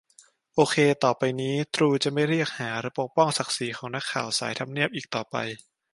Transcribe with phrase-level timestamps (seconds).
[0.55, 5.35] โอเค ต่อไปนี้ ตรูจะไม่เรียกหาหรือปกป้องศักดิ์ศรีของนักข่าวสายทำเนียบอีกต่อไป